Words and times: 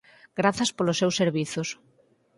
Grazas 0.39 0.69
polos 0.77 0.99
seus 1.01 1.17
servizos. 1.21 1.69